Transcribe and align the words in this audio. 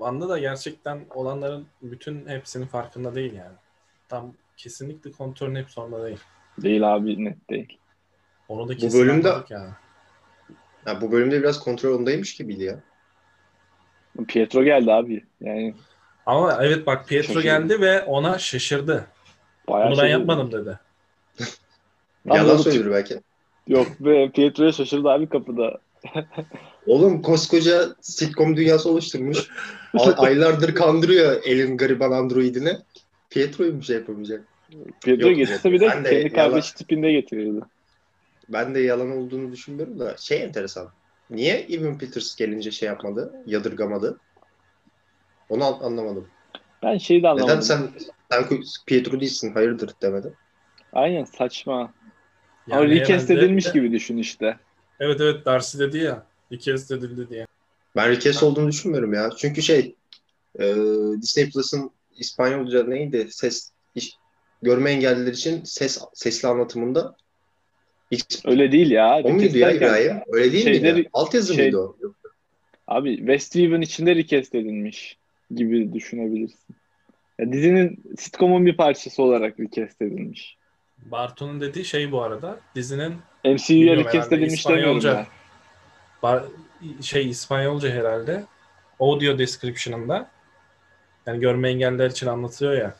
Wanda 0.00 0.28
da 0.28 0.38
gerçekten 0.38 1.00
olanların 1.14 1.66
bütün 1.82 2.28
hepsinin 2.28 2.66
farkında 2.66 3.14
değil 3.14 3.32
yani. 3.32 3.56
Tam 4.08 4.34
kesinlikle 4.56 5.12
kontrolün 5.12 5.54
hep 5.56 5.70
sonunda 5.70 6.06
değil. 6.06 6.18
Değil 6.58 6.94
abi 6.94 7.24
net 7.24 7.50
değil. 7.50 7.78
Onu 8.48 8.68
da 8.68 8.72
Bu 8.72 8.76
kesin 8.76 9.00
bölümde- 9.00 9.34
yani. 9.48 9.70
Ha, 10.84 11.00
bu 11.00 11.12
bölümde 11.12 11.40
biraz 11.40 11.60
kontrol 11.60 11.98
ondaymış 11.98 12.36
gibiydi 12.36 12.64
ya. 12.64 12.80
Pietro 14.28 14.64
geldi 14.64 14.92
abi. 14.92 15.24
Yani 15.40 15.74
Ama 16.26 16.58
evet 16.64 16.86
bak 16.86 17.08
Pietro 17.08 17.26
Şaşırdı. 17.26 17.42
geldi 17.42 17.80
ve 17.80 18.02
ona 18.02 18.38
şaşırdı. 18.38 19.06
bayağı 19.68 19.90
Bunu 19.90 20.02
ben 20.02 20.08
yapmadım 20.08 20.52
dedi. 20.52 20.78
Yalan 22.24 22.56
söylüyor 22.56 22.94
belki. 22.94 23.20
Yok 23.66 23.86
be 24.00 24.30
Pietro'ya 24.30 24.72
şaşırdı 24.72 25.08
abi 25.08 25.28
kapıda. 25.28 25.80
Oğlum 26.86 27.22
koskoca 27.22 27.88
sitcom 28.00 28.56
dünyası 28.56 28.90
oluşturmuş. 28.90 29.48
A- 29.98 30.12
aylardır 30.16 30.74
kandırıyor 30.74 31.42
elin 31.44 31.76
gariban 31.76 32.12
androidini. 32.12 32.78
Pietro'yu 33.30 33.74
mu 33.74 33.82
şey 33.82 33.96
yapamayacak? 33.96 34.48
Pietro 35.04 35.28
Yok, 35.28 35.36
getirse 35.36 35.72
bir 35.72 35.80
de 35.80 35.84
de 35.86 35.90
kendi 36.02 36.14
yalan- 36.14 36.34
kardeşi 36.34 36.74
tipinde 36.74 37.12
getirirdi. 37.12 37.60
Ben 38.48 38.74
de 38.74 38.80
yalan 38.80 39.10
olduğunu 39.10 39.52
düşünmüyorum 39.52 39.98
da 39.98 40.16
şey 40.16 40.42
enteresan. 40.42 40.90
Niye 41.30 41.54
Evan 41.54 41.98
Peters 41.98 42.36
gelince 42.36 42.70
şey 42.70 42.86
yapmadı, 42.86 43.34
yadırgamadı? 43.46 44.20
Onu 45.48 45.64
an- 45.64 45.80
anlamadım. 45.80 46.28
Ben 46.82 46.98
şeyi 46.98 47.22
de 47.22 47.28
anlamadım. 47.28 47.54
Neden 47.54 47.60
sen 47.60 47.88
sen 48.30 48.44
Pietro 48.86 49.20
değilsin, 49.20 49.52
hayırdır 49.52 49.90
demedi? 50.02 50.32
Aynen 50.92 51.24
saçma. 51.24 51.94
Yani 52.66 52.80
Ama 52.80 52.90
recast 52.90 53.30
edilmiş 53.30 53.72
gibi 53.72 53.92
düşün 53.92 54.16
işte. 54.16 54.58
Evet 55.00 55.20
evet 55.20 55.46
Darcy 55.46 55.78
dedi 55.78 55.98
ya. 55.98 56.29
Recast 56.52 56.90
edildi 56.90 57.30
diye. 57.30 57.46
Ben 57.96 58.08
recast 58.10 58.42
olduğunu 58.42 58.68
düşünmüyorum 58.68 59.12
ya. 59.14 59.30
Çünkü 59.38 59.62
şey 59.62 59.94
e, 60.60 60.74
Disney 61.22 61.50
Plus'ın 61.50 61.90
İspanyolca 62.16 62.84
neydi? 62.84 63.26
Ses 63.30 63.70
iş, 63.94 64.12
görme 64.62 64.90
engelliler 64.90 65.32
için 65.32 65.64
ses 65.64 65.98
sesli 66.14 66.48
anlatımında 66.48 67.16
X, 68.10 68.24
Öyle 68.44 68.72
değil 68.72 68.90
ya. 68.90 69.20
o 69.24 69.30
muydu 69.32 69.58
ya 69.58 69.70
İbrahim? 69.70 70.16
Öyle 70.32 70.52
değil 70.52 70.64
şeyleri- 70.64 70.94
miydi? 70.94 71.08
Alt 71.12 71.34
yazı 71.34 71.54
şey- 71.54 71.64
mıydı 71.64 71.78
o? 71.78 71.96
Abi 72.88 73.16
Westhaven 73.16 73.80
içinde 73.80 74.16
recast 74.16 74.54
edilmiş 74.54 75.16
gibi 75.54 75.92
düşünebilirsin. 75.92 76.76
Ya 77.38 77.52
dizinin 77.52 78.02
sitcom'un 78.18 78.66
bir 78.66 78.76
parçası 78.76 79.22
olarak 79.22 79.60
recast 79.60 80.02
edilmiş. 80.02 80.56
Bartu'nun 80.98 81.60
dediği 81.60 81.84
şey 81.84 82.12
bu 82.12 82.22
arada. 82.22 82.60
Dizinin 82.74 83.14
MCU'ya 83.44 83.96
herhalde, 83.96 84.36
edilmiş 84.36 84.68
demiyorum 84.68 84.98
İspanyolca. 84.98 85.14
ben. 85.14 85.39
Bar- 86.22 86.44
şey 87.02 87.30
İspanyolca 87.30 87.90
herhalde. 87.90 88.44
Audio 89.00 89.38
description'ında 89.38 90.30
yani 91.26 91.40
görme 91.40 91.68
engelliler 91.70 92.10
için 92.10 92.26
anlatıyor 92.26 92.72
ya. 92.72 92.94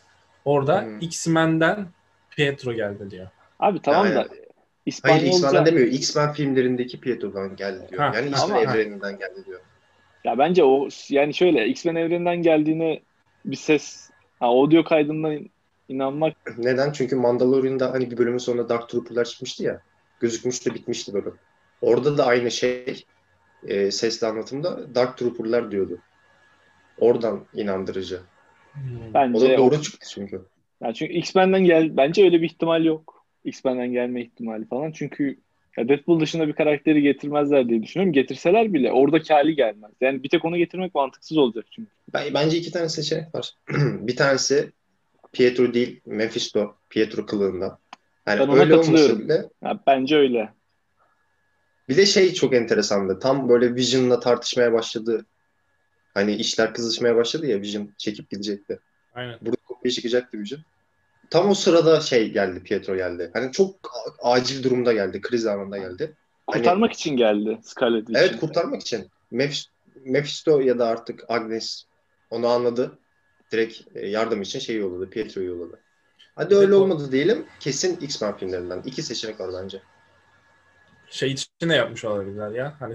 Orada 0.45 0.83
Hmm. 0.83 0.99
X-Men'den 1.01 1.87
Pietro 2.31 2.73
geldi 2.73 3.11
diyor. 3.11 3.29
Abi 3.59 3.83
tamam 3.83 4.07
Yani- 4.07 4.15
da 4.15 4.21
Hayır 4.31 4.45
İspanyolca 4.87 5.27
X-Men'den 5.27 5.67
demiyor. 5.67 5.87
X-Men 5.87 6.33
filmlerindeki 6.33 7.01
Pietro'dan 7.01 7.57
geldi 7.57 7.87
diyor. 7.91 8.01
Ha, 8.03 8.13
yani 8.17 8.29
X-Men 8.31 8.51
ama- 8.51 8.61
evreninden 8.73 9.19
geldi 9.19 9.47
diyor. 9.47 9.61
ya 10.25 10.39
bence 10.39 10.65
o 10.65 10.89
yani 11.09 11.35
şöyle 11.35 11.67
X-Men 11.69 11.95
evreninden 11.95 12.43
geldiğine 12.43 13.01
bir 13.45 13.57
ses 13.57 14.11
ha, 14.41 14.47
audio 14.47 14.85
kaydından 14.85 15.51
inanmak 15.89 16.35
Neden? 16.59 16.93
Çünkü 16.93 17.17
Mandalorian'da 17.17 17.93
hani 17.93 18.11
bir 18.11 18.19
bölümün 18.19 18.39
sonunda 18.39 18.69
Dark 18.69 18.89
Trooper'lar 18.89 19.25
çıkmıştı 19.25 19.63
ya. 19.65 19.81
Gözükmüştü 20.21 20.75
bitmişti 20.75 21.15
bölüm. 21.15 21.35
Orada 21.81 22.19
da 22.19 22.27
aynı 22.27 22.51
şey 22.51 23.05
e, 23.67 23.91
sesli 23.91 24.27
anlatımda 24.27 24.95
Dark 24.95 25.19
Trooper'lar 25.19 25.71
diyordu. 25.71 25.99
Oradan 26.99 27.45
inandırıcı. 27.55 28.21
O 28.77 29.15
bence 29.15 29.53
da 29.53 29.57
doğru 29.57 29.83
çıktı 29.83 30.09
çünkü. 30.11 30.43
Yani 30.83 30.95
çünkü 30.95 31.13
X-Men'den 31.13 31.65
gel 31.65 31.97
bence 31.97 32.25
öyle 32.25 32.43
bir 32.43 32.47
ihtimal 32.47 32.85
yok. 32.85 33.25
X-Men'den 33.45 33.93
gelme 33.93 34.23
ihtimali 34.23 34.67
falan. 34.67 34.93
Çünkü 34.93 35.39
ya 35.77 35.89
Deadpool 35.89 36.21
dışında 36.21 36.49
bir 36.49 36.53
karakteri 36.53 37.03
getirmezler 37.03 37.69
diye 37.69 37.83
düşünüyorum. 37.83 38.13
Getirseler 38.13 38.73
bile 38.73 38.93
oradaki 38.93 39.33
hali 39.33 39.57
gelmez. 39.57 39.91
Yani 40.01 40.23
bir 40.23 40.29
tek 40.29 40.45
onu 40.45 40.57
getirmek 40.57 40.95
mantıksız 40.95 41.39
olacak 41.39 41.65
çünkü. 41.71 41.91
Ben, 42.15 42.35
bence 42.35 42.57
iki 42.57 42.73
tane 42.73 42.89
seçenek 42.89 43.35
var. 43.35 43.51
bir 44.07 44.17
tanesi 44.17 44.73
Pietro 45.33 45.75
değil, 45.75 46.01
Mephisto. 46.07 46.75
Pietro 46.91 47.27
kılığında. 47.27 47.79
Yani 48.27 48.41
Ben 48.41 48.49
ona 48.49 48.61
öyle 48.61 48.77
katılıyorum. 48.77 49.19
bile 49.19 49.45
Ya 49.65 49.81
bence 49.87 50.17
öyle. 50.17 50.49
Bir 51.91 51.97
de 51.97 52.07
şey 52.07 52.35
çok 52.35 52.55
enteresandı. 52.55 53.19
Tam 53.19 53.49
böyle 53.49 53.75
Vision'la 53.75 54.21
tartışmaya 54.21 54.73
başladı. 54.73 55.27
Hani 56.15 56.35
işler 56.35 56.75
kızışmaya 56.75 57.17
başladı 57.17 57.47
ya 57.47 57.61
Vision 57.61 57.95
çekip 57.99 58.31
gidecekti. 58.31 58.81
Aynen. 59.15 59.39
Burada 59.41 59.57
kopya 59.67 59.91
çıkacaktı 59.91 60.39
Vision. 60.39 60.61
Tam 61.31 61.49
o 61.49 61.55
sırada 61.55 62.01
şey 62.01 62.33
geldi, 62.33 62.63
Pietro 62.63 62.97
geldi. 62.97 63.31
Hani 63.33 63.53
çok 63.53 63.75
acil 64.23 64.63
durumda 64.63 64.93
geldi, 64.93 65.21
kriz 65.21 65.47
anında 65.47 65.79
geldi. 65.79 66.17
Kurtarmak 66.47 66.93
için 66.93 67.17
geldi 67.17 67.59
Scarlet 67.63 68.07
Witch. 68.07 68.21
Evet 68.21 68.41
kurtarmak 68.41 68.81
için. 68.81 69.07
Meph- 69.33 69.67
Mephisto 70.05 70.61
ya 70.61 70.79
da 70.79 70.87
artık 70.87 71.25
Agnes 71.29 71.85
onu 72.31 72.47
anladı. 72.47 72.99
Direkt 73.53 73.97
e, 73.97 74.07
yardım 74.09 74.43
için 74.43 74.59
şey 74.59 74.77
yolladı, 74.77 75.11
Pietro'yu 75.11 75.49
yolladı. 75.49 75.79
Hadi 76.35 76.55
öyle 76.55 76.75
olmadı 76.75 77.13
diyelim. 77.13 77.47
Kesin 77.61 77.97
X-Men 77.97 78.37
filmlerinden. 78.37 78.83
İki 78.87 79.03
seçenek 79.03 79.41
var 79.41 79.51
bence. 79.63 79.83
Şey 81.11 81.33
için 81.33 81.69
de 81.69 81.75
yapmış 81.75 82.05
olabilirler 82.05 82.51
ya. 82.51 82.75
Hani 82.79 82.95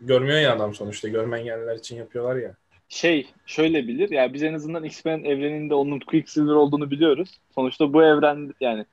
görmüyor 0.00 0.40
ya 0.40 0.56
adam 0.56 0.74
sonuçta. 0.74 1.08
Görme 1.08 1.40
engelliler 1.40 1.76
için 1.76 1.96
yapıyorlar 1.96 2.36
ya. 2.36 2.54
Şey 2.88 3.30
şöyle 3.46 3.88
bilir. 3.88 4.10
Ya 4.10 4.34
biz 4.34 4.42
en 4.42 4.54
azından 4.54 4.84
X-Men 4.84 5.24
evreninde 5.24 5.74
onun 5.74 5.98
Quicksilver 5.98 6.54
olduğunu 6.54 6.90
biliyoruz. 6.90 7.40
Sonuçta 7.54 7.92
bu 7.92 8.02
evren 8.02 8.54
yani 8.60 8.86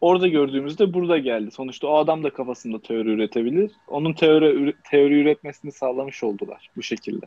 orada 0.00 0.28
gördüğümüzde 0.28 0.92
burada 0.94 1.18
geldi. 1.18 1.50
Sonuçta 1.50 1.86
o 1.86 1.96
adam 1.96 2.24
da 2.24 2.30
kafasında 2.30 2.82
teori 2.82 3.08
üretebilir. 3.08 3.70
Onun 3.88 4.12
teori 4.12 4.74
teori 4.90 5.20
üretmesini 5.20 5.72
sağlamış 5.72 6.24
oldular 6.24 6.70
bu 6.76 6.82
şekilde. 6.82 7.26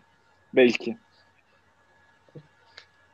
Belki. 0.54 0.98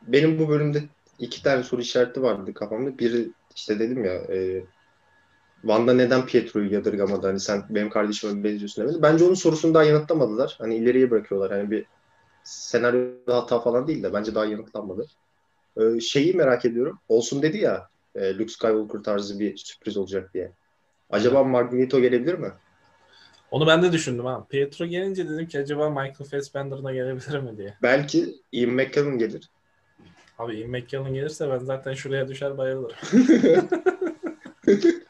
Benim 0.02 0.40
bu 0.40 0.50
bölümde 0.50 0.84
iki 1.20 1.44
tane 1.44 1.64
soru 1.64 1.82
işareti 1.82 2.22
vardı 2.22 2.54
kafamda. 2.54 3.00
Biri 3.00 3.30
işte 3.56 3.80
dedim 3.80 4.06
ya 4.06 4.14
e, 4.14 4.64
Wanda 5.62 5.94
neden 5.94 6.26
Pietro'yu 6.26 6.74
yadırgamadı? 6.74 7.28
Hani 7.28 7.40
sen 7.40 7.64
benim 7.70 7.90
kardeşime 7.90 8.44
benziyorsun 8.44 8.84
demedi. 8.84 9.02
Bence 9.02 9.26
onun 9.26 9.34
sorusunu 9.34 9.74
daha 9.74 9.84
yanıtlamadılar. 9.84 10.56
Hani 10.58 10.76
ileriye 10.76 11.12
bırakıyorlar. 11.12 11.52
Hani 11.52 11.72
bir 11.72 11.86
senaryoda 12.44 13.38
hata 13.38 13.60
falan 13.60 13.88
değil 13.88 14.04
de 14.04 14.14
bence 14.14 14.36
daha 14.36 14.46
yanıtlanmadı. 14.46 15.08
E, 15.78 16.00
şeyi 16.00 16.34
merak 16.34 16.66
ediyorum. 16.66 17.00
Olsun 17.10 17.42
dedi 17.42 17.58
ya 17.58 17.88
e, 18.16 18.34
Luke 18.38 18.52
Skywalker 18.52 19.04
tarzı 19.04 19.40
bir 19.40 19.58
sürpriz 19.58 19.98
olacak 19.98 20.34
diye. 20.34 20.52
Acaba 21.10 21.44
Magneto 21.44 22.02
gelebilir 22.02 22.34
mi? 22.34 22.52
Onu 23.52 23.68
ben 23.68 23.84
de 23.84 23.92
düşündüm 23.92 24.26
ha. 24.26 24.46
Pietro 24.50 24.86
gelince 24.86 25.30
dedim 25.30 25.48
ki 25.48 25.60
acaba 25.60 25.90
Michael 25.90 26.30
Fassbender'ına 26.32 26.94
gelebilir 26.94 27.40
mi 27.40 27.58
diye. 27.58 27.74
Belki 27.84 28.36
Ian 28.52 28.72
McKellen 28.72 29.18
gelir. 29.18 29.50
Abi 30.40 30.60
Ian 30.60 30.70
McKellen 30.70 31.14
gelirse 31.14 31.50
ben 31.50 31.58
zaten 31.60 31.94
şuraya 31.94 32.28
düşer 32.28 32.58
bayılırım. 32.58 32.96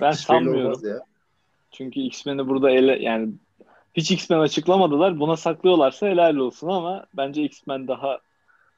Ben 0.00 0.12
Hiç 0.12 0.20
sanmıyorum. 0.20 0.82
Çünkü 1.70 2.00
X-Men'i 2.00 2.48
burada 2.48 2.70
ele 2.70 3.02
yani 3.02 3.32
hiç 3.94 4.10
X-Men 4.10 4.38
açıklamadılar. 4.38 5.20
Buna 5.20 5.36
saklıyorlarsa 5.36 6.06
helal 6.06 6.36
olsun 6.36 6.68
ama 6.68 7.06
bence 7.14 7.42
X-Men 7.42 7.88
daha 7.88 8.18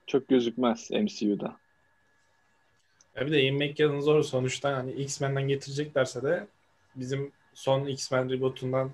çok 0.07 0.29
gözükmez 0.29 0.91
MCU'da. 0.91 1.57
Ya 3.17 3.27
bir 3.27 3.33
de 3.33 3.43
Ian 3.43 3.57
McKellen 3.57 4.01
zor 4.01 4.23
sonuçta 4.23 4.77
hani 4.77 4.93
X-Men'den 4.93 5.49
getireceklerse 5.49 6.23
de 6.23 6.47
bizim 6.97 7.33
son 7.55 7.87
X-Men 7.87 8.31
reboot'undan 8.31 8.91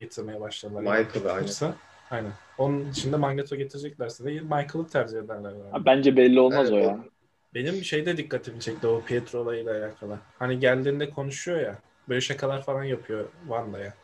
getirmeye 0.00 0.40
başladılar. 0.40 0.80
Michael'ı, 0.80 1.32
aynen. 1.32 1.42
Yoksa- 1.46 1.74
Aynen. 2.10 2.32
Onun 2.58 2.90
içinde 2.90 3.16
Magneto 3.16 3.56
getireceklerse 3.56 4.24
de 4.24 4.30
Michael'ı 4.30 4.86
tercih 4.88 5.18
ederler. 5.18 5.52
Ha, 5.72 5.84
bence 5.84 6.16
belli 6.16 6.40
olmaz 6.40 6.70
Evet, 6.70 6.72
o 6.72 6.76
ya. 6.88 6.98
Benim 7.56 7.74
bir 7.74 7.84
şeyde 7.84 8.16
dikkatimi 8.16 8.60
çekti 8.60 8.86
o 8.86 9.00
Pietro 9.02 9.38
olayıyla 9.38 9.72
alakalı. 9.78 10.18
Hani 10.38 10.58
geldiğinde 10.60 11.10
konuşuyor 11.10 11.60
ya. 11.60 11.78
Böyle 12.08 12.20
şakalar 12.20 12.62
falan 12.64 12.84
yapıyor 12.84 13.24
Wanda'ya. 13.42 13.94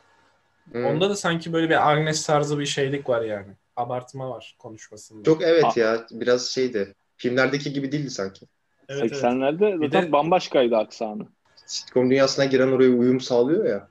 Hmm. 0.73 0.85
Onda 0.87 1.11
da 1.11 1.17
sanki 1.17 1.53
böyle 1.53 1.71
bir 1.71 1.91
Agnes 1.91 2.27
tarzı 2.27 2.59
bir 2.59 2.67
şeylik 2.67 3.09
var 3.09 3.23
yani. 3.23 3.53
Abartma 3.77 4.31
var 4.31 4.57
konuşmasında. 4.59 5.25
Çok 5.25 5.43
evet 5.43 5.65
Ah. 5.67 5.77
ya. 5.77 6.07
Biraz 6.11 6.47
şeydi. 6.49 6.95
Filmlerdeki 7.17 7.73
gibi 7.73 7.93
değildi 7.93 8.11
sanki. 8.11 8.47
evet, 8.89 9.03
evet. 9.03 9.13
80'lerde 9.25 9.81
Bir 9.81 9.87
zaten 9.87 10.09
de- 10.09 10.13
bambaşkaydı 10.13 10.77
aksanı. 10.77 11.27
Sitcom 11.67 12.11
dünyasına 12.11 12.45
giren 12.45 12.69
oraya 12.73 12.91
uyum 12.91 13.21
sağlıyor 13.21 13.65
ya. 13.65 13.89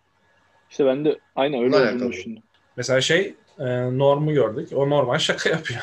İşte 0.70 0.86
ben 0.86 1.06
de 1.06 1.20
aynen 1.36 1.64
öyle 1.64 1.76
olduğunu 1.76 1.88
alakalı. 1.90 2.12
düşündüm. 2.12 2.44
Mesela 2.78 3.02
şey 3.02 3.36
e, 3.60 3.66
Norm'u 3.98 4.34
gördük. 4.34 4.70
O 4.76 4.90
normal 4.90 5.18
şaka 5.18 5.50
yapıyor. 5.50 5.82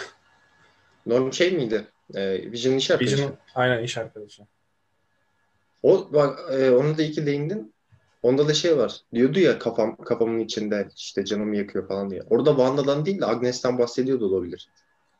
Norm 1.07 1.33
şey 1.33 1.51
miydi? 1.51 1.85
Ee, 2.15 2.53
Vision'ın 2.53 2.79
iş 2.79 2.91
arkadaşı. 2.91 3.17
Vision'ın 3.17 3.37
aynen 3.55 3.83
iş 3.83 3.99
arkadaşı. 3.99 4.43
O 5.83 6.09
bak 6.13 6.39
e, 6.53 6.71
ona 6.71 6.99
da 6.99 7.03
iki 7.03 7.27
değindin. 7.27 7.73
Onda 8.23 8.49
da 8.49 8.55
şey 8.55 8.77
var. 8.77 9.01
Diyordu 9.15 9.41
ya 9.41 9.59
kafam 9.59 9.97
kafamın 9.97 10.39
içinde 10.39 10.89
işte 10.97 11.25
canımı 11.25 11.57
yakıyor 11.57 11.89
falan 11.89 12.11
diye. 12.11 12.23
Orada 12.31 12.51
Wanda'dan 12.51 13.07
değil 13.07 13.21
de 13.21 13.27
Agnes'ten 13.27 13.79
bahsediyordu 13.79 14.27
olabilir. 14.27 14.69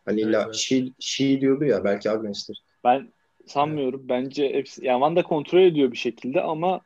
Hani 0.05 0.21
Evet, 0.21 0.31
illa 0.31 0.43
evet. 0.45 0.55
she, 0.55 0.85
she 0.99 1.41
diyordu 1.41 1.65
ya 1.65 1.85
belki 1.85 2.11
Agnes'tir. 2.11 2.63
Ben 2.85 3.09
sanmıyorum. 3.47 4.03
Bence 4.09 4.53
hepsi 4.55 4.87
yani 4.87 4.99
Wanda 4.99 5.23
kontrol 5.23 5.61
ediyor 5.61 5.93
bir 5.93 5.97
şekilde 5.97 6.41
ama 6.41 6.81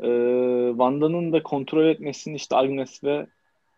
e, 0.00 0.08
Wanda'nın 0.70 1.32
da 1.32 1.42
kontrol 1.42 1.86
etmesini 1.86 2.36
işte 2.36 2.56
Agnes 2.56 3.04
ve 3.04 3.26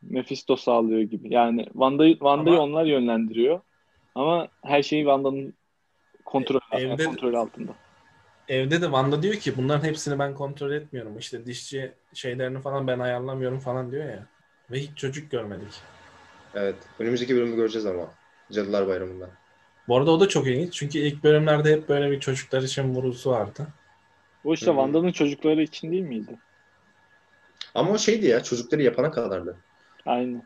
Mephisto 0.03 0.57
sağlıyor 0.57 1.01
gibi. 1.01 1.35
Yani 1.35 1.65
Wanda'yı 1.65 2.13
Wanda'yı 2.13 2.57
Ama- 2.57 2.65
onlar 2.65 2.85
yönlendiriyor. 2.85 3.61
Ama 4.15 4.49
her 4.65 4.83
şeyi 4.83 5.03
Wanda'nın 5.03 5.55
kontrol, 6.29 6.61
yani 6.73 6.83
evde- 6.83 7.05
kontrol 7.05 7.35
altında. 7.35 7.73
Evde 8.49 8.81
de 8.81 8.85
Wanda 8.85 9.23
diyor 9.23 9.35
ki 9.35 9.57
bunların 9.57 9.85
hepsini 9.89 10.19
ben 10.19 10.35
kontrol 10.35 10.73
etmiyorum. 10.73 11.19
İşte 11.19 11.47
dişçi 11.47 11.93
şeylerini 12.15 12.61
falan 12.61 12.87
ben 12.87 12.99
ayarlamıyorum 12.99 13.59
falan 13.61 13.91
diyor 13.91 14.05
ya. 14.05 14.27
Ve 14.71 14.81
hiç 14.81 14.91
çocuk 14.97 15.31
görmedik. 15.31 15.69
Evet. 16.55 16.77
Önümüzdeki 16.99 17.37
bölümü 17.37 17.57
göreceğiz 17.57 17.87
ama. 17.87 18.07
Cadılar 18.53 18.87
Bayramı'nda. 18.89 19.31
Bu 19.89 19.97
arada 19.97 20.11
o 20.11 20.21
da 20.21 20.29
çok 20.29 20.47
ilginç. 20.47 20.73
Çünkü 20.73 20.99
ilk 20.99 21.25
bölümlerde 21.25 21.73
hep 21.73 21.89
böyle 21.89 22.11
bir 22.11 22.21
çocuklar 22.21 22.63
için 22.63 22.95
vurgusu 22.95 23.31
vardı. 23.31 23.67
Bu 24.45 24.55
işte. 24.55 24.67
Wanda'nın 24.67 25.13
çocukları 25.13 25.63
için 25.63 25.93
değil 25.93 26.03
miydi? 26.03 26.39
Ama 27.75 27.91
o 27.93 27.99
şeydi 27.99 28.27
ya 28.27 28.43
çocukları 28.43 28.83
yapana 28.83 29.11
kadardı. 29.11 29.57
Aynı. 30.07 30.43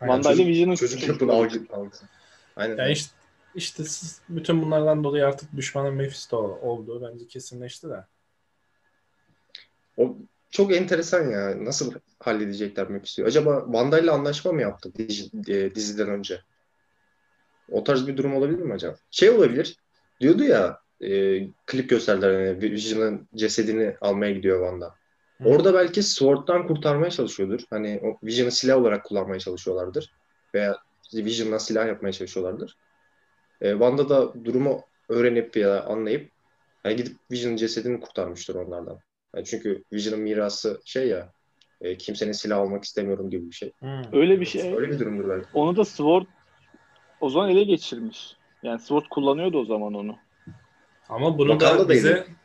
Aynen. 0.00 0.14
Wanda 0.22 0.28
ile 0.32 0.36
çocuk- 0.36 0.46
Vision'ın 0.46 0.74
Çocuk 0.74 1.02
yapın 1.08 1.28
çocukları. 1.28 1.80
algı. 1.80 1.96
Aynen. 2.56 2.76
Ya 2.76 2.88
işte, 2.88 3.15
işte 3.56 3.84
siz- 3.84 4.20
bütün 4.28 4.62
bunlardan 4.62 5.04
dolayı 5.04 5.26
artık 5.26 5.56
düşmanın 5.56 5.94
Mephisto 5.94 6.58
olduğu 6.62 7.02
bence 7.02 7.26
kesinleşti 7.26 7.88
de. 7.88 8.04
O 9.96 10.16
çok 10.50 10.74
enteresan 10.74 11.30
ya. 11.30 11.64
Nasıl 11.64 11.92
halledecekler 12.20 12.90
Mephisto'yu? 12.90 13.28
Acaba 13.28 13.62
Wanda 13.64 13.98
ile 13.98 14.10
anlaşma 14.10 14.52
mı 14.52 14.62
yaptı 14.62 14.92
dizi- 14.98 15.52
e, 15.52 15.74
diziden 15.74 16.08
önce? 16.08 16.40
O 17.70 17.84
tarz 17.84 18.06
bir 18.06 18.16
durum 18.16 18.34
olabilir 18.34 18.62
mi 18.62 18.74
acaba? 18.74 18.96
Şey 19.10 19.30
olabilir. 19.30 19.76
Diyordu 20.20 20.44
ya 20.44 20.80
e, 21.00 21.40
klip 21.66 21.90
gösterdiler 21.90 22.46
hani 22.46 22.60
Vision'ın 22.72 23.28
cesedini 23.34 23.96
almaya 24.00 24.32
gidiyor 24.32 24.58
Wanda. 24.60 24.94
Hı. 25.42 25.48
Orada 25.48 25.74
belki 25.74 26.02
Sword'dan 26.02 26.66
kurtarmaya 26.66 27.10
çalışıyordur. 27.10 27.60
Hani 27.70 28.00
o 28.02 28.26
Vision'ı 28.26 28.50
silah 28.50 28.76
olarak 28.76 29.04
kullanmaya 29.04 29.38
çalışıyorlardır. 29.40 30.12
Veya 30.54 30.76
Vision'dan 31.14 31.58
silah 31.58 31.86
yapmaya 31.86 32.12
çalışıyorlardır. 32.12 32.76
E, 33.60 33.70
Wanda 33.70 34.08
da 34.08 34.44
durumu 34.44 34.80
öğrenip 35.08 35.56
ya 35.56 35.68
da 35.68 35.86
anlayıp 35.86 36.30
hani 36.82 36.96
gidip 36.96 37.16
Vision'ın 37.30 37.56
cesedini 37.56 38.00
kurtarmıştır 38.00 38.54
onlardan. 38.54 38.98
Yani 39.34 39.44
çünkü 39.44 39.84
Vision'ın 39.92 40.22
mirası 40.22 40.80
şey 40.84 41.08
ya 41.08 41.32
e, 41.80 41.96
kimsenin 41.96 42.32
silah 42.32 42.58
almak 42.58 42.84
istemiyorum 42.84 43.30
gibi 43.30 43.50
bir 43.50 43.54
şey. 43.54 43.72
Hı. 43.80 44.02
Öyle 44.12 44.40
bir 44.40 44.46
şey. 44.46 44.74
Öyle 44.74 44.90
bir 44.90 44.98
durumdur 44.98 45.28
belki. 45.28 45.46
Onu 45.54 45.76
da 45.76 45.84
Sword 45.84 46.26
o 47.20 47.30
zaman 47.30 47.50
ele 47.50 47.64
geçirmiş. 47.64 48.36
Yani 48.62 48.78
Sword 48.78 49.04
kullanıyordu 49.10 49.58
o 49.58 49.64
zaman 49.64 49.94
onu. 49.94 50.16
Ama 51.08 51.38
bunu 51.38 51.50
Wakanda 51.50 51.84
da 51.84 51.88
da 51.88 51.92
bize 51.92 52.10
ilginç. 52.10 52.36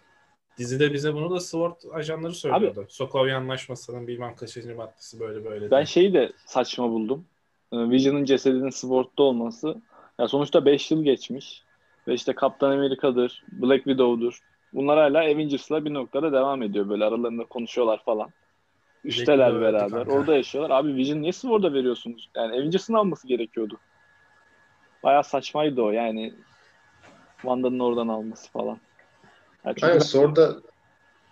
dizide 0.58 0.94
bize 0.94 1.14
bunu 1.14 1.32
da 1.32 1.40
SWORD 1.40 1.76
ajanları 1.94 2.34
söylüyordu. 2.34 2.86
Sokovia 2.90 3.38
Anlaşması'nın 3.38 4.08
bilmem 4.08 4.36
kaçıncı 4.36 4.76
maddesi 4.76 5.20
böyle 5.20 5.46
böyle. 5.46 5.72
Ben 5.72 5.78
diye. 5.78 5.86
şeyi 5.86 6.14
de 6.14 6.32
saçma 6.46 6.90
buldum. 6.90 7.26
Ee, 7.74 7.78
Vision'ın 7.78 8.26
cesedinin 8.26 8.70
Sword'da 8.70 9.24
olması. 9.24 9.82
Ya 10.22 10.28
sonuçta 10.28 10.66
5 10.66 10.92
yıl 10.92 11.04
geçmiş. 11.04 11.64
Ve 12.08 12.14
işte 12.14 12.34
Kaptan 12.34 12.72
Amerika'dır, 12.72 13.44
Black 13.52 13.84
Widow'dur. 13.84 14.40
Bunlar 14.74 15.00
hala 15.00 15.20
Avengers'la 15.20 15.86
bir 15.86 15.94
noktada 15.94 16.32
devam 16.32 16.64
ediyor. 16.64 16.90
Böyle 16.90 17.06
aralarında 17.06 17.46
konuşuyorlar 17.46 18.04
falan. 18.04 18.30
Üçteler 19.04 19.52
öldü 19.52 19.62
beraber. 19.62 19.90
kanka. 19.90 20.12
Orada 20.12 20.36
yaşıyorlar. 20.36 20.78
Abi 20.80 20.96
Vision 20.96 21.22
niye 21.22 21.32
Sword'a 21.32 21.74
veriyorsunuz? 21.74 22.30
Yani 22.36 22.56
Avengers'ın 22.56 22.94
alması 22.94 23.28
gerekiyordu. 23.28 23.80
Bayağı 25.04 25.24
saçmaydı 25.24 25.82
o 25.82 25.92
yani. 25.92 26.34
Wanda'nın 27.42 27.80
oradan 27.80 28.08
alması 28.08 28.52
falan. 28.52 28.78
Yani 29.66 29.76
ben- 29.82 30.00
Sword'da 30.00 30.56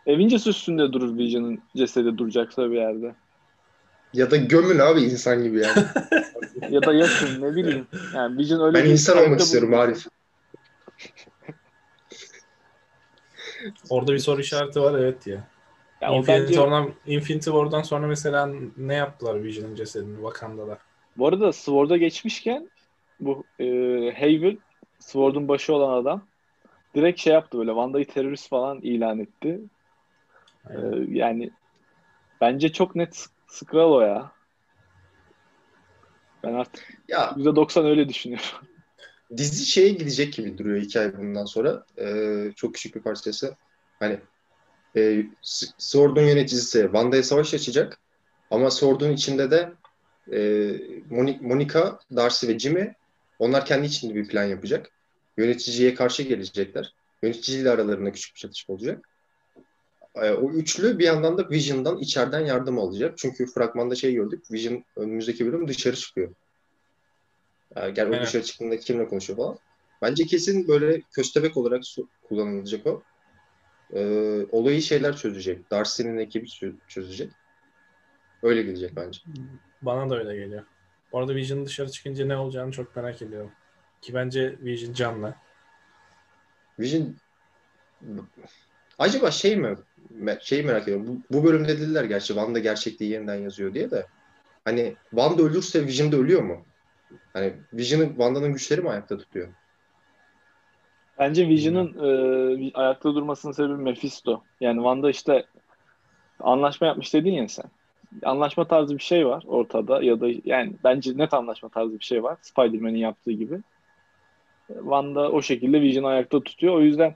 Avengers 0.08 0.48
üstünde 0.48 0.94
durur 0.94 1.18
Vision'ın 1.18 1.62
cesedi 1.76 2.18
duracaksa 2.18 2.72
bir 2.72 2.76
yerde. 2.76 3.16
Ya 4.14 4.32
da 4.32 4.38
gömün 4.38 4.80
abi 4.80 5.02
insan 5.02 5.44
gibi 5.44 5.60
yani. 5.60 5.84
Ya 6.70 6.82
da 6.86 6.94
yakın 6.94 7.42
ne 7.42 7.56
bileyim. 7.56 7.88
Yani 8.16 8.38
Vision 8.38 8.62
öyle 8.62 8.78
ben 8.78 8.86
bir 8.86 8.90
insan 8.90 9.18
olmak 9.18 9.40
istiyorum 9.40 9.72
bulmuş. 9.72 9.86
Arif. 9.86 10.06
Orada 13.90 14.14
bir 14.14 14.20
soru 14.20 14.42
işareti 14.42 14.82
var 14.82 15.00
evet 15.00 15.28
ya. 15.28 15.48
Ya 16.02 16.10
Infinity, 16.10 16.42
bence, 16.42 16.54
War'dan, 16.54 16.94
Infinity 17.06 17.50
War'dan 17.50 17.82
sonra 17.82 18.08
mesela 18.08 18.50
ne 18.78 18.96
yaptılar 18.96 19.44
Vision'ın 19.44 19.76
cesedini 19.76 20.16
Wakanda'da? 20.16 20.78
bu 21.20 21.28
arada 21.28 21.54
Sword'a 21.54 21.98
geçmişken 21.98 22.70
bu 23.20 23.44
e, 23.60 23.66
Havel 24.20 24.58
Sword'un 25.00 25.48
başı 25.48 25.74
olan 25.74 26.02
adam 26.02 26.28
direkt 26.96 27.20
şey 27.20 27.34
yaptı 27.34 27.58
böyle 27.58 27.72
Wanda'yı 27.72 28.08
terörist 28.08 28.50
falan 28.50 28.82
ilan 28.82 29.20
etti. 29.20 29.60
E, 30.70 30.76
yani 31.10 31.50
bence 32.42 32.72
çok 32.72 32.96
net 32.96 33.26
S- 33.50 33.66
Skrull 33.66 33.94
o 33.94 34.02
ya. 34.02 34.32
Ben 36.44 36.54
artık 36.54 36.94
Ya 37.08 37.36
%90 37.38 37.86
öyle 37.86 38.10
düşünüyorum. 38.10 38.46
dizi 39.38 39.66
şeye 39.66 39.90
gidecek 39.90 40.34
gibi 40.34 40.58
duruyor 40.58 40.82
hikaye 40.82 41.18
bundan 41.18 41.46
sonra. 41.46 41.86
Ee, 41.98 42.52
çok 42.56 42.76
küçük 42.76 42.96
bir 42.96 43.02
parçası. 43.02 43.56
Hani 44.00 44.20
e, 44.98 45.26
Sword'un 45.78 46.22
yöneticisi 46.22 46.82
Wanda'ya 46.82 47.24
savaş 47.24 47.54
açacak. 47.54 48.00
Ama 48.52 48.72
Sword'un 48.72 49.12
içinde 49.12 49.52
de 49.52 49.74
e, 50.32 50.38
Moni- 51.10 51.42
Monica, 51.42 52.00
Darcy 52.16 52.48
ve 52.48 52.60
Jimmy 52.60 52.94
onlar 53.40 53.66
kendi 53.66 53.88
içinde 53.88 54.16
bir 54.16 54.28
plan 54.28 54.44
yapacak. 54.44 54.90
Yöneticiye 55.38 55.94
karşı 55.94 56.24
gelecekler. 56.24 56.94
Yöneticiyle 57.24 57.70
aralarında 57.70 58.12
küçük 58.12 58.36
bir 58.36 58.40
çatışma 58.40 58.76
olacak. 58.76 59.10
E, 60.22 60.32
o 60.32 60.52
üçlü 60.52 61.00
bir 61.00 61.06
yandan 61.06 61.38
da 61.38 61.50
Vision'dan 61.50 61.98
içeriden 61.98 62.40
yardım 62.40 62.80
alacak. 62.80 63.18
Çünkü 63.18 63.46
fragmanda 63.46 63.96
şey 63.96 64.14
gördük. 64.14 64.52
Vision 64.52 64.84
önümüzdeki 64.96 65.46
bölüm 65.46 65.68
dışarı 65.68 65.96
çıkıyor. 65.96 66.36
Yani 67.76 67.94
gel 67.94 68.10
o 68.10 68.22
dışarı 68.22 68.44
çıktığında 68.44 68.80
kimle 68.80 69.08
konuşuyor 69.08 69.38
falan. 69.38 69.58
Bence 70.02 70.24
kesin 70.24 70.68
böyle 70.68 71.02
köstebek 71.02 71.58
olarak 71.58 71.84
kullanılacak 72.28 72.88
o. 72.88 73.04
Ee, 73.94 74.46
olayı 74.52 74.82
şeyler 74.82 75.18
çözecek. 75.18 75.72
Darcy'nin 75.72 76.18
ekibi 76.18 76.46
çö- 76.46 76.76
çözecek. 76.88 77.32
Öyle 78.44 78.62
gidecek 78.64 78.96
bence. 78.96 79.20
Bana 79.82 80.10
da 80.10 80.20
öyle 80.20 80.36
geliyor. 80.36 80.64
Bu 81.12 81.20
arada 81.20 81.36
Vision 81.36 81.66
dışarı 81.66 81.92
çıkınca 81.92 82.26
ne 82.26 82.38
olacağını 82.38 82.72
çok 82.72 82.96
merak 82.96 83.22
ediyorum. 83.22 83.52
Ki 84.02 84.14
bence 84.14 84.58
Vision 84.64 84.94
canlı. 84.94 85.36
Vision 86.80 87.16
acaba 89.00 89.32
şey 89.32 89.56
mi 89.56 89.78
şeyi 90.42 90.64
merak 90.64 90.84
ediyorum. 90.84 91.08
Bu, 91.08 91.38
bu 91.38 91.44
bölümde 91.44 91.80
dediler 91.80 92.04
gerçi 92.04 92.28
Wanda 92.28 92.60
gerçekliği 92.60 93.12
yeniden 93.12 93.36
yazıyor 93.36 93.74
diye 93.74 93.92
de 93.92 94.06
hani 94.66 94.96
Wanda 95.10 95.44
ölürse 95.44 95.86
Vision 95.86 96.12
da 96.12 96.18
ölüyor 96.18 96.42
mu? 96.42 96.66
Hani 97.34 97.54
Vision'ın 97.74 98.10
Wanda'nın 98.10 98.54
güçleri 98.54 98.82
mi 98.82 98.90
ayakta 98.90 99.18
tutuyor? 99.18 99.48
Bence 101.20 101.48
Vision'ın 101.48 101.94
e, 101.94 102.72
ayakta 102.74 103.16
durmasının 103.16 103.54
sebebi 103.54 103.74
Mephisto. 103.74 104.44
Yani 104.62 104.78
Wanda 104.78 105.10
işte 105.10 105.46
anlaşma 106.40 106.88
yapmış 106.88 107.14
dedin 107.14 107.32
ya 107.32 107.48
sen. 107.48 107.66
Anlaşma 108.24 108.68
tarzı 108.68 108.98
bir 108.98 109.04
şey 109.04 109.28
var 109.28 109.44
ortada 109.48 110.04
ya 110.04 110.22
da 110.22 110.28
yani 110.46 110.74
bence 110.84 111.18
net 111.18 111.34
anlaşma 111.34 111.70
tarzı 111.70 112.00
bir 112.00 112.04
şey 112.04 112.24
var. 112.24 112.38
Spider-Man'in 112.42 112.98
yaptığı 112.98 113.32
gibi. 113.32 113.60
Wanda 114.68 115.32
o 115.32 115.42
şekilde 115.42 115.82
Vision'ı 115.82 116.08
ayakta 116.08 116.44
tutuyor. 116.44 116.76
O 116.76 116.82
yüzden 116.82 117.16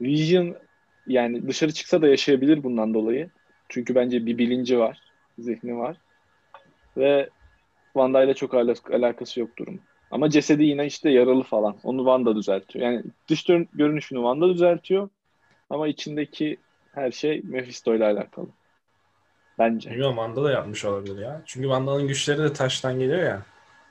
Vision 0.00 0.56
yani 1.06 1.48
dışarı 1.48 1.72
çıksa 1.72 2.02
da 2.02 2.08
yaşayabilir 2.08 2.62
bundan 2.62 2.94
dolayı. 2.94 3.30
Çünkü 3.68 3.94
bence 3.94 4.26
bir 4.26 4.38
bilinci 4.38 4.78
var, 4.78 4.98
zihni 5.38 5.78
var. 5.78 5.96
Ve 6.96 7.28
Wanda 7.92 8.24
ile 8.24 8.34
çok 8.34 8.54
ala- 8.54 8.74
alakası 8.92 9.40
yok 9.40 9.56
durum. 9.58 9.80
Ama 10.10 10.30
cesedi 10.30 10.64
yine 10.64 10.86
işte 10.86 11.10
yaralı 11.10 11.42
falan. 11.42 11.76
Onu 11.82 11.98
Wanda 11.98 12.36
düzeltiyor. 12.36 12.84
Yani 12.84 13.02
dış 13.28 13.44
görünüşünü 13.72 14.18
Wanda 14.18 14.48
düzeltiyor. 14.48 15.08
Ama 15.70 15.88
içindeki 15.88 16.56
her 16.94 17.10
şey 17.10 17.40
Mephisto 17.44 17.94
ile 17.94 18.04
alakalı. 18.04 18.46
Bence. 19.58 19.90
Bilmiyorum 19.90 20.14
Wanda 20.16 20.44
da 20.44 20.50
yapmış 20.52 20.84
olabilir 20.84 21.18
ya. 21.18 21.42
Çünkü 21.46 21.64
Wanda'nın 21.66 22.08
güçleri 22.08 22.38
de 22.38 22.52
taştan 22.52 22.98
geliyor 22.98 23.22
ya. 23.22 23.42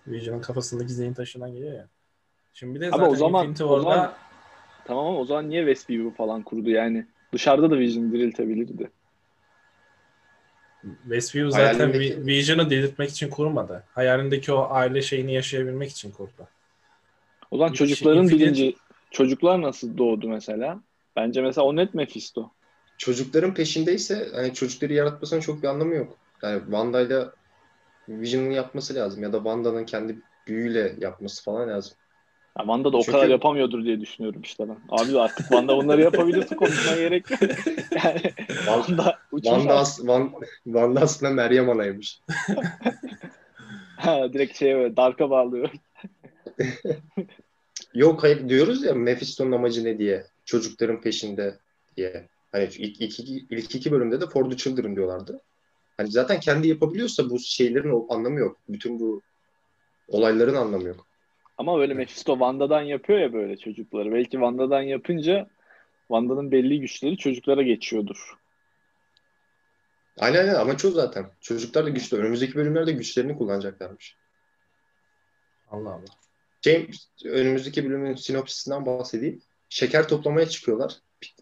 Vision'ın 0.08 0.42
kafasındaki 0.42 0.94
zihin 0.94 1.14
taşından 1.14 1.52
geliyor 1.54 1.74
ya. 1.74 1.88
Şimdi 2.54 2.76
bir 2.76 2.82
de 2.82 2.88
Ama 2.88 2.98
zaten 2.98 3.12
o 3.12 3.16
zaman- 3.16 3.42
Infinity 3.44 3.64
o 3.64 3.68
War'da 3.68 3.96
zaman- 3.96 4.14
Tamam 4.86 5.06
ama 5.08 5.20
o 5.20 5.26
zaman 5.26 5.50
niye 5.50 5.62
Westview'u 5.62 6.12
falan 6.12 6.44
kurdu 6.44 6.70
yani? 6.70 7.06
Dışarıda 7.34 7.72
da 7.72 7.80
Vision 7.80 8.12
diriltebilirdi. 8.12 8.92
Westview 11.04 11.52
zaten 11.52 11.90
Hayalindeki- 11.90 12.22
Vi- 12.22 12.26
Vision'ı 12.26 12.70
delirtmek 12.70 13.10
için 13.10 13.30
kurmadı. 13.30 13.84
Hayalindeki 13.96 14.54
o 14.54 14.68
aile 14.70 15.02
şeyini 15.02 15.34
yaşayabilmek 15.34 15.92
için 15.92 16.12
kurdu. 16.12 16.48
O 17.52 17.58
zaman 17.58 17.74
Bir 17.74 17.78
çocukların 17.78 18.28
şey- 18.28 18.40
bilinci, 18.40 18.76
çocuklar 19.12 19.62
nasıl 19.62 19.98
doğdu 19.98 20.28
mesela? 20.28 20.82
Bence 21.16 21.42
mesela 21.42 21.66
o 21.66 21.76
net 21.76 21.94
Mephisto. 21.94 22.52
Çocukların 22.98 23.54
peşindeyse 23.54 24.30
hani 24.34 24.54
çocukları 24.54 24.94
yaratmasının 24.94 25.40
çok 25.42 25.64
bir 25.64 25.68
anlamı 25.68 25.96
yok. 25.96 26.18
Yani 26.44 26.60
Wanda'yla 26.62 27.34
Vision'ın 28.10 28.52
yapması 28.52 28.96
lazım 28.96 29.24
ya 29.24 29.34
da 29.34 29.38
Wanda'nın 29.38 29.86
kendi 29.86 30.16
büyüyle 30.48 30.96
yapması 31.00 31.44
falan 31.44 31.70
lazım. 31.70 31.94
Ya 32.60 32.64
Wanda 32.66 32.94
da 32.94 32.98
o 32.98 33.02
Çünkü- 33.02 33.12
kadar 33.12 33.28
yapamıyordur 33.30 33.84
diye 33.84 34.02
düşünüyorum 34.02 34.42
işte 34.42 34.70
ben. 34.70 34.78
Abi 34.90 35.20
artık 35.20 35.38
Wanda 35.38 35.78
bunları 35.78 36.02
yapabilirse 36.02 36.56
konuşmaya 36.56 37.02
gerek 37.02 37.32
yok. 37.32 37.40
yani 38.04 38.22
Van- 38.68 38.84
Wanda 38.86 39.18
uçmuş 39.32 39.44
Wanda, 39.54 39.74
abi. 39.74 39.80
as- 39.80 40.08
Van, 40.08 40.32
Wanda 40.64 41.02
aslında 41.02 41.32
Meryem 41.32 41.70
Ana'ymış. 41.70 42.20
Ha, 43.98 44.34
direkt 44.34 44.58
şeye 44.58 44.76
böyle 44.76 44.98
Dark'a 44.98 45.30
bağlıyor. 45.30 45.70
Yok 47.94 48.24
hayır 48.24 48.50
diyoruz 48.50 48.84
ya 48.84 48.94
Mephisto'nun 48.94 49.52
amacı 49.52 49.84
ne 49.84 49.98
diye. 49.98 50.26
Çocukların 50.46 51.02
peşinde 51.02 51.58
diye. 51.98 52.28
Hani 52.52 52.64
ilk, 52.64 53.02
ilk, 53.02 53.20
iki, 53.20 53.24
ilk 53.50 53.76
iki 53.76 53.92
bölümde 53.92 54.22
de 54.22 54.28
For 54.28 54.50
the 54.50 54.58
Children 54.58 54.96
diyorlardı. 54.96 55.42
Hani 55.98 56.12
zaten 56.12 56.40
kendi 56.40 56.68
yapabiliyorsa 56.68 57.30
bu 57.30 57.40
şeylerin 57.40 58.06
anlamı 58.10 58.40
yok. 58.40 58.58
Bütün 58.70 59.00
bu 59.00 59.22
olayların 60.08 60.56
anlamı 60.56 60.88
yok. 60.88 61.06
Ama 61.62 61.78
böyle 61.78 61.94
Mephisto 61.94 62.34
Wanda'dan 62.34 62.82
yapıyor 62.82 63.20
ya 63.20 63.34
böyle 63.34 63.58
çocukları. 63.58 64.14
Belki 64.14 64.32
Wanda'dan 64.32 64.82
yapınca 64.82 65.48
Wanda'nın 66.08 66.52
belli 66.52 66.80
güçleri 66.80 67.18
çocuklara 67.18 67.62
geçiyordur. 67.62 68.34
Aynen 70.20 70.40
aynen 70.40 70.56
amaç 70.56 70.86
o 70.86 70.92
zaten. 70.92 71.26
Çocuklar 71.42 71.86
da 71.86 71.90
güçlü. 71.90 72.18
Önümüzdeki 72.18 72.56
bölümlerde 72.56 72.92
güçlerini 72.92 73.38
kullanacaklarmış. 73.38 74.16
Allah 75.72 75.90
Allah. 75.90 76.06
Şey, 76.64 76.90
önümüzdeki 77.26 77.86
bölümün 77.86 78.16
sinopsisinden 78.16 78.86
bahsedeyim. 78.86 79.42
Şeker 79.70 80.08
toplamaya 80.08 80.50
çıkıyorlar. 80.50 80.94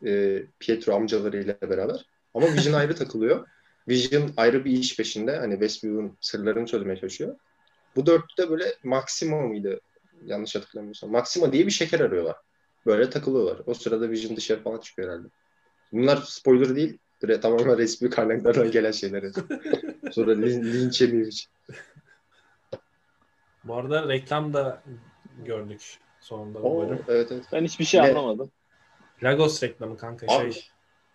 E, 0.05 0.43
Pietro 0.59 0.93
amcalarıyla 0.93 1.57
beraber. 1.61 2.05
Ama 2.33 2.53
Vision 2.53 2.73
ayrı 2.73 2.95
takılıyor. 2.95 3.47
Vision 3.87 4.31
ayrı 4.37 4.65
bir 4.65 4.71
iş 4.71 4.97
peşinde. 4.97 5.37
Hani 5.37 5.53
Westview'un 5.53 6.17
sırlarını 6.21 6.65
çözmeye 6.65 6.95
çalışıyor. 6.95 7.35
Bu 7.95 8.05
dörtte 8.05 8.49
böyle 8.49 8.65
Maxima 8.83 9.41
mıydı? 9.41 9.79
Yanlış 10.25 10.55
hatırlamıyorsam. 10.55 11.11
Maxima 11.11 11.53
diye 11.53 11.65
bir 11.65 11.71
şeker 11.71 11.99
arıyorlar. 11.99 12.35
Böyle 12.85 13.09
takılıyorlar. 13.09 13.61
O 13.65 13.73
sırada 13.73 14.09
Vision 14.09 14.37
dışarı 14.37 14.63
falan 14.63 14.79
çıkıyor 14.79 15.09
herhalde. 15.09 15.27
Bunlar 15.91 16.17
spoiler 16.17 16.75
değil. 16.75 16.97
Böyle 17.21 17.39
tamamen 17.39 17.77
resmi 17.77 18.09
kaynaklardan 18.09 18.71
gelen 18.71 18.91
şeyler. 18.91 19.23
Sonra 20.11 20.31
lin, 20.31 20.73
linç 20.73 21.01
için. 21.01 21.51
Bu 23.63 23.75
arada 23.75 24.07
reklam 24.09 24.53
da 24.53 24.83
gördük 25.45 25.97
sonunda 26.19 26.63
bu 26.63 26.67
Oo, 26.67 26.81
bölüm. 26.81 26.99
evet 27.07 27.31
evet. 27.31 27.43
Ben 27.51 27.63
hiçbir 27.63 27.85
şey 27.85 28.01
Ne? 28.01 28.07
anlamadım. 28.09 28.51
Lagos 29.23 29.63
reklamı 29.63 29.97
kanka 29.97 30.25
Abi. 30.29 30.53
şey. 30.53 30.69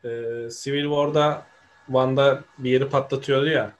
e, 0.04 0.10
Civil 0.50 0.84
War'da 0.84 1.46
Wanda 1.86 2.44
bir 2.58 2.70
yeri 2.70 2.88
patlatıyordu 2.88 3.46
ya. 3.46 3.72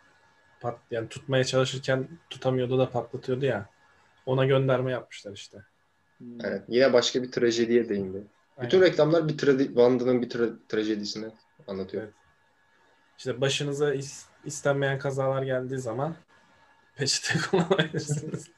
Pat, 0.60 0.78
yani 0.90 1.08
tutmaya 1.08 1.44
çalışırken 1.44 2.08
tutamıyordu 2.30 2.78
da 2.78 2.90
patlatıyordu 2.90 3.44
ya. 3.44 3.66
Ona 4.26 4.44
gönderme 4.44 4.92
yapmışlar 4.92 5.32
işte. 5.32 5.58
Hmm. 6.18 6.44
Evet, 6.44 6.62
yine 6.68 6.92
başka 6.92 7.22
bir 7.22 7.32
trajediye 7.32 7.88
değindi. 7.88 8.22
Aynen. 8.56 8.66
Bütün 8.66 8.80
reklamlar 8.80 9.28
bir 9.28 9.38
tradi 9.38 9.66
Wanda'nın 9.66 10.22
bir 10.22 10.28
tra- 10.30 10.56
trajedisini 10.68 11.26
anlatıyor. 11.66 12.02
Evet. 12.02 12.12
İşte 13.18 13.40
başınıza 13.40 13.94
is- 13.94 14.24
istenmeyen 14.44 14.98
kazalar 14.98 15.42
geldiği 15.42 15.78
zaman 15.78 16.14
peçete 16.96 17.38
kullanabilirsiniz. 17.50 18.50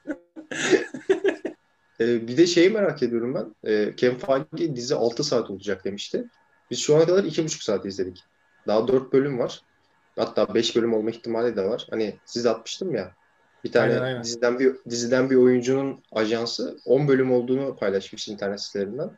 Ee, 2.01 2.29
bir 2.29 2.37
de 2.37 2.47
şeyi 2.47 2.71
merak 2.71 3.03
ediyorum 3.03 3.35
ben. 3.35 3.71
Ee, 3.71 3.97
Ken 3.97 4.19
Feige 4.19 4.77
dizi 4.77 4.95
6 4.95 5.25
saat 5.25 5.51
olacak 5.51 5.85
demişti. 5.85 6.25
Biz 6.71 6.79
şu 6.79 6.97
ana 6.97 7.07
kadar 7.07 7.25
2,5 7.25 7.65
saat 7.65 7.87
izledik. 7.87 8.25
Daha 8.67 8.89
4 8.89 9.13
bölüm 9.13 9.39
var. 9.39 9.61
Hatta 10.17 10.55
5 10.55 10.77
bölüm 10.77 10.95
olma 10.95 11.11
ihtimali 11.11 11.57
de 11.57 11.65
var. 11.65 11.87
Hani 11.91 12.17
siz 12.25 12.47
atmıştım 12.47 12.95
ya. 12.95 13.15
Bir 13.67 13.73
tane 13.73 13.93
Aynen, 13.93 14.03
aynen. 14.03 14.23
diziden 14.23 14.59
bir 14.59 14.77
diziden 14.91 15.31
bir 15.31 15.37
oyuncunun 15.37 16.03
ajansı 16.13 16.79
10 16.85 17.09
bölüm 17.09 17.33
olduğunu 17.33 17.77
paylaşmış 17.77 18.29
internet 18.29 18.61
sitelerinden. 18.61 19.11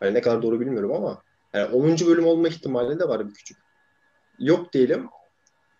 Hani 0.00 0.14
ne 0.14 0.20
kadar 0.20 0.42
doğru 0.42 0.60
bilmiyorum 0.60 0.92
ama 0.92 1.22
yani 1.54 1.74
10. 1.74 2.06
bölüm 2.06 2.26
olma 2.26 2.48
ihtimali 2.48 2.98
de 2.98 3.08
var 3.08 3.28
bir 3.28 3.34
küçük. 3.34 3.56
Yok 4.38 4.72
diyelim. 4.72 5.06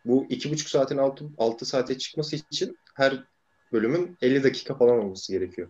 Bu 0.04 0.24
2,5 0.30 0.68
saatin 0.68 0.96
6, 0.98 1.24
6 1.38 1.66
saate 1.66 1.98
çıkması 1.98 2.36
için 2.36 2.78
her 2.94 3.24
bölümün 3.72 4.18
50 4.22 4.42
dakika 4.44 4.74
falan 4.74 4.98
olması 4.98 5.32
gerekiyor. 5.32 5.68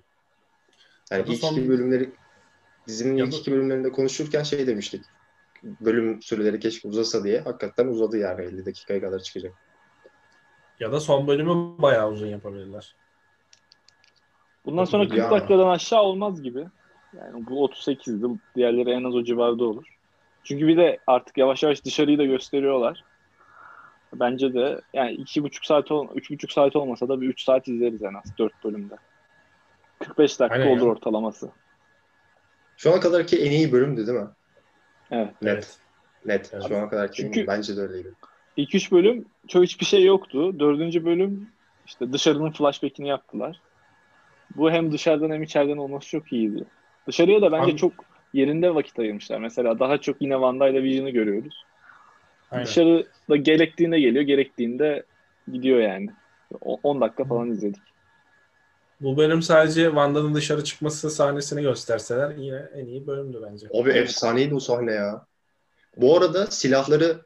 Yani 1.11 1.25
ilk 1.29 1.41
son- 1.41 1.53
iki 1.53 1.69
bölümleri 1.69 2.11
dizinin 2.89 3.17
Ya 3.17 3.25
ilk 3.25 3.33
da- 3.33 3.37
iki 3.37 3.53
bölümlerinde 3.53 3.93
konuşurken 3.93 4.43
şey 4.43 4.67
demiştik. 4.67 5.05
Bölüm 5.63 6.23
süreleri 6.23 6.61
keşke 6.61 6.89
uzasa 6.89 7.25
diye. 7.25 7.41
Hakikaten 7.41 7.87
uzadı 7.87 8.19
yani 8.19 8.43
50 8.45 8.67
dakikaya 8.67 9.01
kadar 9.01 9.19
çıkacak. 9.19 9.53
Ya 10.81 10.93
da 10.93 11.01
son 11.01 11.27
bölümü 11.27 11.83
bayağı 11.83 12.11
uzun 12.11 12.27
yapabilirler. 12.27 12.95
Bundan 14.67 14.85
sonra 14.85 15.09
40 15.09 15.19
Ya. 15.19 15.31
dakikadan 15.31 15.69
aşağı 15.69 16.03
olmaz 16.03 16.43
gibi. 16.43 16.67
Yani 17.19 17.47
bu 17.47 17.65
38 17.65 18.23
yıl, 18.23 18.39
diğerleri 18.57 18.91
en 18.91 19.05
az 19.05 19.15
o 19.15 19.25
civarda 19.25 19.65
olur. 19.65 19.85
Çünkü 20.45 20.67
bir 20.69 20.77
de 20.77 20.99
artık 21.07 21.39
yavaş 21.39 21.63
yavaş 21.63 21.85
dışarıyı 21.85 22.19
da 22.19 22.25
gösteriyorlar. 22.25 23.05
Bence 24.15 24.55
de 24.55 24.81
yani 24.93 25.13
iki 25.13 25.43
buçuk 25.43 25.65
saat, 25.65 25.91
ol, 25.91 26.09
üç 26.15 26.31
buçuk 26.31 26.53
saat 26.53 26.77
olmasa 26.77 27.09
da 27.09 27.21
bir 27.21 27.29
3 27.29 27.43
saat 27.45 27.69
izleriz 27.69 28.03
en 28.03 28.15
az 28.15 28.39
4 28.39 28.65
bölümde. 28.65 28.95
45 29.99 30.41
dakika 30.41 30.55
Aynen 30.55 30.67
ya. 30.67 30.73
olur 30.83 30.87
ortalaması. 30.87 31.51
Şu 32.77 32.93
ana 32.93 33.01
kadarki 33.01 33.39
en 33.43 33.51
iyi 33.51 33.73
bölümdü 33.73 34.07
değil 34.07 34.19
mi? 34.19 34.29
Evet. 35.11 35.43
Net. 35.43 35.53
Evet. 35.55 35.79
Net. 36.25 36.51
Evet. 36.55 36.65
Şu 36.69 36.77
ana 36.77 36.89
kadarki. 36.89 37.23
Çünkü- 37.23 37.47
Bence 37.47 37.77
de 37.77 37.81
öyleydi. 37.81 38.13
İlk 38.57 38.75
üç 38.75 38.93
bölüm 38.93 39.25
çoğu 39.49 39.63
hiçbir 39.63 39.87
şey 39.87 40.05
yoktu. 40.05 40.59
Dördüncü 40.61 41.05
bölüm 41.05 41.49
işte 41.87 42.13
dışarının 42.13 42.51
flashback'ini 42.51 43.09
yaptılar. 43.09 43.61
Bu 44.57 44.71
hem 44.71 44.93
dışarıdan 44.93 45.31
hem 45.31 45.43
içeriden 45.43 45.77
olması 45.77 46.09
çok 46.09 46.33
iyiydi. 46.33 46.65
Dışarıya 47.07 47.43
da 47.43 47.53
bence 47.53 47.71
Abi- 47.73 47.77
çok 47.77 47.93
yerinde 48.33 48.75
vakit 48.75 48.99
ayırmışlar. 48.99 49.39
Mesela 49.39 49.79
daha 49.79 49.99
çok 49.99 50.23
yine 50.23 50.33
Wanda 50.33 50.69
ile 50.69 50.83
Vision'ı 50.83 51.11
görüyoruz. 51.11 51.65
Aynen. 52.51 52.67
Dışarıda 52.67 53.37
gerektiğinde 53.37 54.01
geliyor, 54.01 54.25
gerektiğinde 54.25 55.05
gidiyor 55.53 55.81
yani. 55.81 56.11
O- 56.61 56.81
10 56.83 57.01
dakika 57.01 57.25
falan 57.25 57.51
izledik. 57.51 57.83
Bu 59.01 59.17
bölüm 59.17 59.43
sadece 59.43 59.85
Wanda'nın 59.85 60.35
dışarı 60.35 60.65
çıkması 60.65 61.11
sahnesini 61.11 61.63
gösterseler 61.63 62.31
yine 62.37 62.63
en 62.75 62.87
iyi 62.87 63.07
bölümdü 63.07 63.41
bence. 63.47 63.67
Abi 63.75 63.91
efsaneydi 63.91 64.55
o 64.55 64.61
sahne 64.61 64.93
ya. 64.93 65.27
Bu 65.97 66.17
arada 66.17 66.47
silahları 66.47 67.23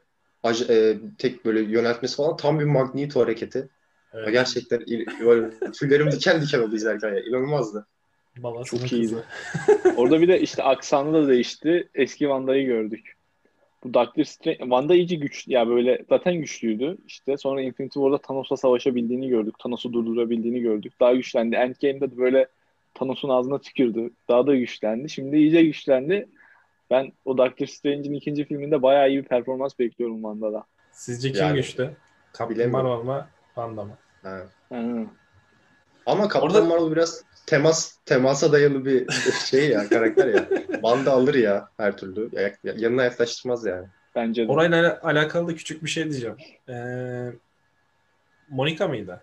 e, 0.69 0.97
tek 1.17 1.45
böyle 1.45 1.59
yöneltmesi 1.61 2.15
falan 2.15 2.37
tam 2.37 2.59
bir 2.59 2.65
Magneto 2.65 3.21
hareketi. 3.21 3.69
Evet. 4.13 4.31
Gerçekten 4.31 4.79
il- 4.85 5.25
böyle 5.25 5.49
tüylerim 5.79 6.11
diken 6.11 6.41
diken 6.41 6.59
oldu 6.59 6.75
izlerken 6.75 7.13
ya. 7.13 7.19
İnanılmazdı. 7.19 7.87
Babasının 8.37 8.81
Çok 8.81 8.91
iyiydi. 8.91 9.15
Orada 9.97 10.21
bir 10.21 10.27
de 10.27 10.41
işte 10.41 10.63
aksanı 10.63 11.13
da 11.13 11.27
değişti. 11.27 11.89
Eski 11.95 12.19
Wanda'yı 12.19 12.65
gördük. 12.65 13.13
Bu 13.83 13.93
Doctor 13.93 14.23
Strange, 14.23 14.57
Wanda 14.59 14.95
iyice 14.95 15.15
güç, 15.15 15.47
ya 15.47 15.67
böyle 15.67 16.05
zaten 16.09 16.35
güçlüydü. 16.35 16.97
İşte 17.07 17.37
sonra 17.37 17.61
Infinity 17.61 17.99
War'da 17.99 18.17
Thanos'la 18.17 18.57
savaşabildiğini 18.57 19.29
gördük. 19.29 19.59
Thanos'u 19.59 19.93
durdurabildiğini 19.93 20.59
gördük. 20.59 20.93
Daha 20.99 21.13
güçlendi. 21.13 21.55
Endgame'de 21.55 22.11
de 22.11 22.17
böyle 22.17 22.47
Thanos'un 22.93 23.29
ağzına 23.29 23.59
tükürdü. 23.59 24.09
Daha 24.29 24.47
da 24.47 24.55
güçlendi. 24.55 25.09
Şimdi 25.09 25.37
iyice 25.37 25.63
güçlendi. 25.63 26.27
Ben 26.91 27.11
o 27.25 27.37
Doctor 27.37 27.65
Strange'in 27.65 28.13
ikinci 28.13 28.45
filminde 28.45 28.81
bayağı 28.81 29.09
iyi 29.09 29.17
bir 29.23 29.27
performans 29.27 29.79
bekliyorum 29.79 30.15
Wanda'da. 30.15 30.63
Sizce 30.91 31.31
kim 31.31 31.41
Yani, 31.41 31.55
güçlü? 31.55 31.91
Captain 32.33 32.49
bilemiyorum. 32.49 32.87
Marvel 32.87 33.05
mı? 33.05 33.27
Wanda 33.55 33.83
mı? 33.83 33.97
Ha. 34.23 34.39
Hı. 34.71 35.05
Ama 36.05 36.23
Captain 36.23 36.41
Orada- 36.43 36.63
Marvel 36.63 36.91
biraz 36.91 37.23
temas 37.45 37.95
temasa 38.05 38.51
dayalı 38.51 38.85
bir 38.85 39.09
şey 39.45 39.69
ya 39.69 39.89
karakter 39.89 40.27
ya. 40.27 40.49
Banda 40.83 41.11
alır 41.11 41.35
ya 41.35 41.69
her 41.77 41.97
türlü. 41.97 42.29
Ya- 42.31 42.41
ya- 42.63 42.73
yanına 42.77 43.03
yaklaştırmaz 43.03 43.65
yani. 43.65 43.87
Bence 44.15 44.47
de. 44.47 44.51
Orayla 44.51 44.79
ala- 44.79 44.99
alakalı 45.03 45.47
da 45.47 45.55
küçük 45.55 45.83
bir 45.83 45.89
şey 45.89 46.03
diyeceğim. 46.11 46.35
Ee, 46.69 47.25
Monica 48.49 48.87
mıydı? 48.87 49.21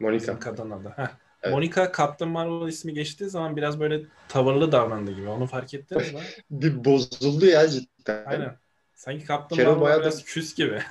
Monica. 0.00 0.22
Bizim 0.22 0.38
kadın 0.40 0.70
adı. 0.70 0.92
Heh. 0.96 1.06
Evet. 1.42 1.54
Monica 1.54 1.92
Captain 1.96 2.30
Marvel 2.30 2.68
ismi 2.68 2.94
geçtiği 2.94 3.30
zaman 3.30 3.56
biraz 3.56 3.80
böyle 3.80 4.02
tavırlı 4.28 4.72
davrandı 4.72 5.12
gibi. 5.12 5.28
Onu 5.28 5.46
fark 5.46 5.74
ettiniz 5.74 6.12
mi? 6.12 6.20
Bir 6.50 6.84
bozuldu 6.84 7.46
ya 7.46 7.68
cidden. 7.68 8.24
Aynen. 8.26 8.56
Sanki 8.94 9.26
Captain 9.26 9.58
Carol 9.58 9.70
Marvel 9.70 9.84
bayağı 9.86 9.98
da- 9.98 10.02
biraz 10.02 10.24
küs 10.24 10.54
gibi. 10.54 10.82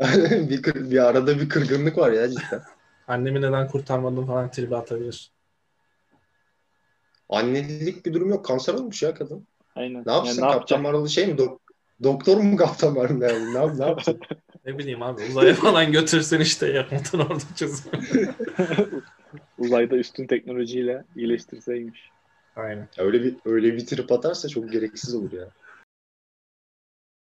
bir, 0.50 0.90
bir 0.90 1.08
arada 1.08 1.40
bir 1.40 1.48
kırgınlık 1.48 1.98
var 1.98 2.12
ya 2.12 2.30
cidden. 2.30 2.62
Annemi 3.08 3.40
neden 3.40 3.68
kurtarmadın 3.68 4.26
falan 4.26 4.50
tribe 4.50 4.76
atabilir. 4.76 5.32
Annelik 7.28 8.06
bir 8.06 8.12
durum 8.14 8.30
yok. 8.30 8.44
Kanser 8.44 8.74
olmuş 8.74 9.02
ya 9.02 9.14
kadın. 9.14 9.46
Aynen. 9.74 10.02
Ne 10.06 10.12
yapsın? 10.12 10.42
Yani 10.42 10.48
ne 10.48 10.52
Kaptan 10.52 10.76
yapacak? 10.76 10.82
Marvel 10.82 11.06
şey 11.08 11.26
mi? 11.26 11.38
Dok- 11.38 11.58
doktor 12.02 12.36
mu 12.36 12.56
Kaptan 12.56 12.94
Marvel? 12.94 13.20
Yani? 13.22 13.54
Ne, 13.54 13.58
yap- 13.58 13.78
ne 13.78 13.84
yapsın? 13.86 14.20
Ne 14.66 14.78
bileyim 14.78 15.02
abi 15.02 15.20
uzaya 15.20 15.54
falan 15.54 15.92
götürsen 15.92 16.40
işte 16.40 16.66
yakıtın 16.66 17.18
orada 17.18 17.42
çözüm. 17.56 17.92
Uzayda 19.58 19.96
üstün 19.96 20.26
teknolojiyle 20.26 21.04
iyileştirseymiş. 21.16 22.10
Aynen. 22.56 22.88
öyle 22.98 23.24
bir 23.24 23.36
öyle 23.44 23.74
bir 23.76 23.86
trip 23.86 24.12
atarsa 24.12 24.48
çok 24.48 24.72
gereksiz 24.72 25.14
olur 25.14 25.32
ya. 25.32 25.50